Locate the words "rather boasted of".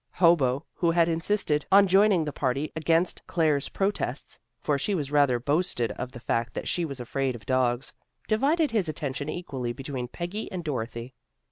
4.95-6.11